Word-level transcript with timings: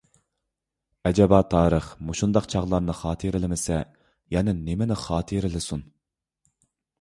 ئەجەبا 1.09 1.41
تارىخ 1.53 1.89
مۇشۇنداق 2.07 2.47
چاغلارنى 2.53 2.95
خاتىرىلىمىسە، 3.01 3.77
يەنە 4.37 4.57
نېمىنى 4.63 4.99
خاتىرىلىسۇن! 5.05 5.87